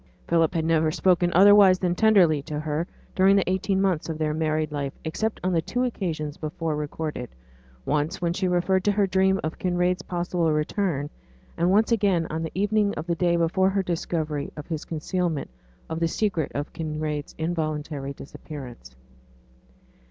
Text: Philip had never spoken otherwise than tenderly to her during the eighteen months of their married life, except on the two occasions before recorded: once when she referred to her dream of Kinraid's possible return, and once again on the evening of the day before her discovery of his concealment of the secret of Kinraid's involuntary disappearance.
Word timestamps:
Philip 0.27 0.55
had 0.55 0.65
never 0.65 0.89
spoken 0.89 1.31
otherwise 1.35 1.77
than 1.77 1.93
tenderly 1.93 2.41
to 2.45 2.59
her 2.59 2.87
during 3.13 3.35
the 3.35 3.47
eighteen 3.47 3.79
months 3.79 4.09
of 4.09 4.17
their 4.17 4.33
married 4.33 4.71
life, 4.71 4.93
except 5.05 5.39
on 5.43 5.53
the 5.53 5.61
two 5.61 5.83
occasions 5.83 6.37
before 6.37 6.75
recorded: 6.75 7.29
once 7.85 8.19
when 8.19 8.33
she 8.33 8.47
referred 8.47 8.83
to 8.85 8.91
her 8.93 9.05
dream 9.05 9.39
of 9.43 9.59
Kinraid's 9.59 10.01
possible 10.01 10.51
return, 10.51 11.11
and 11.55 11.69
once 11.69 11.91
again 11.91 12.25
on 12.31 12.41
the 12.41 12.51
evening 12.55 12.95
of 12.95 13.05
the 13.05 13.13
day 13.13 13.35
before 13.35 13.69
her 13.69 13.83
discovery 13.83 14.51
of 14.57 14.65
his 14.65 14.85
concealment 14.85 15.51
of 15.87 15.99
the 15.99 16.07
secret 16.07 16.51
of 16.55 16.73
Kinraid's 16.73 17.35
involuntary 17.37 18.11
disappearance. 18.13 18.95